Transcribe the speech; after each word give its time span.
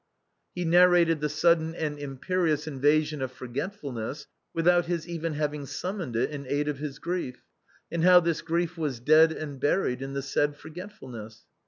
He 0.55 0.65
narrated 0.65 1.19
the 1.21 1.29
sudden 1.29 1.75
and 1.75 1.99
imperious 1.99 2.65
invasion 2.65 3.21
of 3.21 3.31
forgetfulness, 3.31 4.25
with 4.51 4.67
out 4.67 4.85
his 4.87 5.07
even 5.07 5.33
having 5.33 5.67
summoned 5.67 6.15
it 6.15 6.31
in 6.31 6.47
aid 6.47 6.67
of 6.67 6.79
his 6.79 6.97
grief, 6.97 7.43
and 7.91 8.03
how 8.03 8.19
this 8.19 8.41
grief 8.41 8.79
was 8.79 8.99
dead 8.99 9.31
and 9.31 9.59
buried 9.59 10.01
in 10.01 10.13
the 10.13 10.23
said 10.23 10.55
forgetful 10.55 11.09
ness. 11.09 11.45